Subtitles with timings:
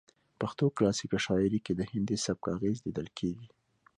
[0.39, 3.47] پښتو کلاسیکه شاعرۍ کې د هندي سبک اغیز لیدل کیږي